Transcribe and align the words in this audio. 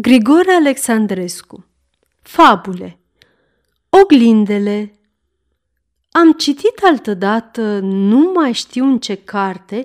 Grigore 0.00 0.52
Alexandrescu 0.52 1.64
Fabule 2.22 2.98
Oglindele 3.88 4.98
Am 6.10 6.32
citit 6.32 6.80
altădată, 6.82 7.78
nu 7.82 8.32
mai 8.34 8.52
știu 8.52 8.84
în 8.84 8.98
ce 8.98 9.14
carte, 9.14 9.84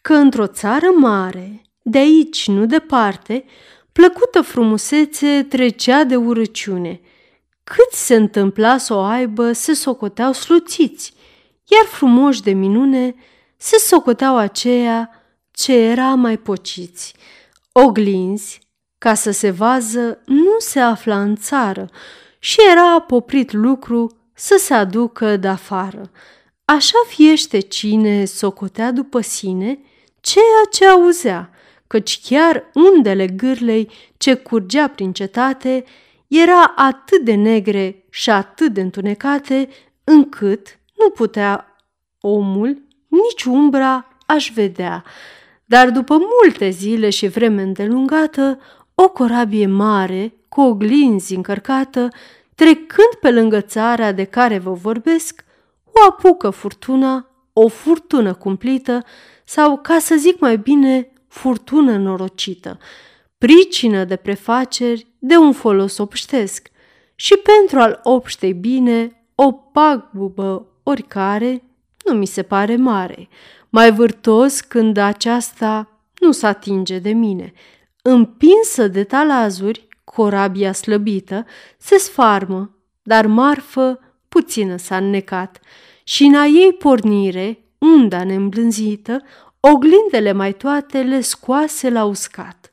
că 0.00 0.14
într-o 0.14 0.46
țară 0.46 0.86
mare, 0.86 1.62
de 1.82 1.98
aici, 1.98 2.48
nu 2.48 2.66
departe, 2.66 3.44
plăcută 3.92 4.40
frumusețe 4.40 5.46
trecea 5.48 6.04
de 6.04 6.16
urăciune. 6.16 7.00
Cât 7.64 7.90
se 7.92 8.14
întâmpla 8.14 8.78
să 8.78 8.94
o 8.94 9.00
aibă, 9.00 9.52
se 9.52 9.72
socoteau 9.72 10.32
sluțiți, 10.32 11.12
iar 11.64 11.84
frumoși 11.84 12.42
de 12.42 12.52
minune 12.52 13.14
se 13.56 13.76
socoteau 13.76 14.36
aceea 14.36 15.10
ce 15.50 15.72
era 15.76 16.14
mai 16.14 16.36
pociți. 16.36 17.14
Oglinzi, 17.72 18.67
ca 18.98 19.14
să 19.14 19.30
se 19.30 19.50
vază, 19.50 20.22
nu 20.24 20.54
se 20.58 20.80
afla 20.80 21.20
în 21.20 21.36
țară 21.36 21.88
și 22.38 22.58
era 22.70 23.00
poprit 23.00 23.52
lucru 23.52 24.16
să 24.34 24.56
se 24.58 24.74
aducă 24.74 25.36
de 25.36 25.48
afară. 25.48 26.10
Așa 26.64 26.98
fiește 27.06 27.58
cine 27.58 28.24
socotea 28.24 28.90
după 28.92 29.20
sine 29.20 29.78
ceea 30.20 30.64
ce 30.70 30.86
auzea, 30.86 31.50
căci 31.86 32.20
chiar 32.28 32.70
undele 32.74 33.26
gârlei 33.26 33.90
ce 34.16 34.34
curgea 34.34 34.88
prin 34.88 35.12
cetate 35.12 35.84
era 36.26 36.72
atât 36.76 37.20
de 37.24 37.34
negre 37.34 38.04
și 38.10 38.30
atât 38.30 38.72
de 38.72 38.80
întunecate, 38.80 39.68
încât 40.04 40.78
nu 40.94 41.10
putea 41.10 41.76
omul 42.20 42.82
nici 43.08 43.44
umbra 43.44 44.16
aș 44.26 44.50
vedea. 44.54 45.04
Dar 45.64 45.90
după 45.90 46.18
multe 46.42 46.68
zile 46.68 47.10
și 47.10 47.26
vreme 47.26 47.62
îndelungată, 47.62 48.60
o 49.00 49.08
corabie 49.08 49.66
mare, 49.66 50.34
cu 50.48 50.60
oglinzi 50.60 51.34
încărcată, 51.34 52.08
trecând 52.54 53.14
pe 53.20 53.30
lângă 53.30 53.60
țara 53.60 54.12
de 54.12 54.24
care 54.24 54.58
vă 54.58 54.72
vorbesc, 54.72 55.44
o 55.84 56.06
apucă 56.08 56.50
furtuna, 56.50 57.26
o 57.52 57.68
furtună 57.68 58.34
cumplită, 58.34 59.04
sau, 59.44 59.78
ca 59.78 59.98
să 59.98 60.14
zic 60.14 60.40
mai 60.40 60.56
bine, 60.56 61.12
furtună 61.28 61.96
norocită, 61.96 62.78
pricină 63.38 64.04
de 64.04 64.16
prefaceri 64.16 65.06
de 65.18 65.36
un 65.36 65.52
folos 65.52 65.98
obștesc. 65.98 66.68
Și 67.14 67.34
pentru 67.36 67.78
al 67.78 68.00
obștei 68.02 68.52
bine, 68.52 69.22
o 69.34 69.52
pagubă 69.52 70.66
oricare 70.82 71.62
nu 72.04 72.14
mi 72.14 72.26
se 72.26 72.42
pare 72.42 72.76
mare, 72.76 73.28
mai 73.68 73.92
vârtos 73.92 74.60
când 74.60 74.96
aceasta 74.96 76.00
nu 76.20 76.32
se 76.32 76.46
atinge 76.46 76.98
de 76.98 77.10
mine– 77.10 77.52
Împinsă 78.10 78.88
de 78.88 79.04
talazuri, 79.04 79.88
corabia 80.04 80.72
slăbită 80.72 81.46
se 81.78 81.96
sfarmă, 81.96 82.70
dar 83.02 83.26
marfă 83.26 84.00
puțină 84.28 84.76
s-a 84.76 84.96
înnecat 84.96 85.60
și 86.04 86.24
în 86.24 86.34
a 86.34 86.44
ei 86.44 86.72
pornire, 86.72 87.58
unda 87.78 88.24
neîmblânzită, 88.24 89.22
oglindele 89.60 90.32
mai 90.32 90.52
toate 90.52 91.02
le 91.02 91.20
scoase 91.20 91.90
la 91.90 92.04
uscat. 92.04 92.72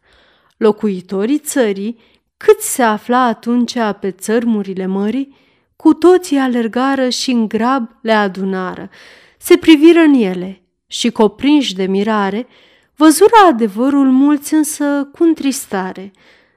Locuitorii 0.58 1.39
țării, 1.39 2.00
cât 2.38 2.59
se 2.59 2.83
afla 2.83 3.23
atunci 3.23 3.78
pe 4.00 4.11
țărmurile 4.11 4.86
mării, 4.86 5.36
cu 5.75 5.94
toții 5.94 6.38
alergară 6.38 7.09
și 7.09 7.31
în 7.31 7.47
grab 7.47 7.89
le 8.02 8.13
adunară, 8.13 8.89
se 9.38 9.58
priviră 9.58 10.00
în 10.00 10.13
ele 10.13 10.61
și, 10.88 11.09
coprinși 11.09 11.75
de 11.75 11.86
mirare, 11.86 12.47
Văzura 12.98 13.48
adevărul 13.48 14.12
mulți 14.12 14.54
însă 14.54 15.10
cu 15.14 15.24
întristare, 15.24 16.12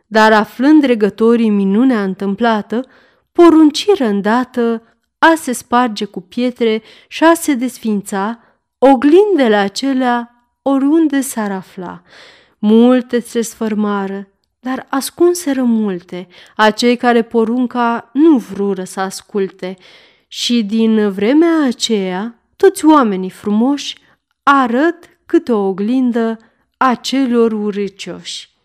dar 0.07 0.33
aflând 0.33 0.83
regătorii 0.83 1.49
minunea 1.49 2.03
întâmplată, 2.03 2.85
porunciră 3.33 4.05
îndată 4.05 4.83
a 5.19 5.35
se 5.37 5.53
sparge 5.53 6.05
cu 6.05 6.21
pietre 6.21 6.83
și 7.09 7.25
a 7.25 7.35
se 7.35 7.55
desfința 7.55 8.41
oglindele 8.79 9.57
acelea 9.57 10.33
oriunde 10.63 11.21
s-ar 11.21 11.51
afla. 11.51 12.03
Multe 12.59 13.21
se 13.21 13.41
sfărmară, 13.41 14.29
dar 14.61 14.87
ascunseră 14.91 15.63
multe, 15.63 16.29
acei 16.57 16.97
care 16.97 17.23
porunca 17.23 18.11
nu 18.13 18.37
vrură 18.37 18.85
să 18.85 19.01
asculte. 19.01 19.77
Și 20.29 20.63
din 20.63 21.11
vremea 21.11 21.65
aceea, 21.67 22.43
toți 22.57 22.85
oamenii 22.85 23.31
frumoși 23.31 23.99
arăt 24.43 25.18
câte 25.29 25.53
o 25.53 25.67
oglindă 25.67 26.39
a 26.77 26.95
celor 26.95 27.53
urâcioși. 27.53 28.57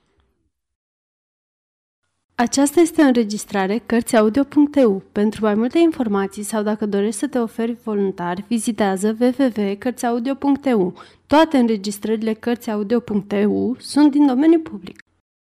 Aceasta 2.35 2.79
este 2.79 3.01
o 3.01 3.05
înregistrare 3.05 3.77
Cărțiaudio.eu. 3.85 5.03
Pentru 5.11 5.45
mai 5.45 5.53
multe 5.53 5.79
informații 5.79 6.43
sau 6.43 6.63
dacă 6.63 6.85
dorești 6.85 7.19
să 7.19 7.27
te 7.27 7.39
oferi 7.39 7.77
voluntar, 7.83 8.43
vizitează 8.47 9.17
www.cărțiaudio.eu. 9.19 10.93
Toate 11.27 11.57
înregistrările 11.57 12.33
Cărțiaudio.eu 12.33 13.75
sunt 13.79 14.11
din 14.11 14.25
domeniu 14.25 14.59
public. 14.59 15.02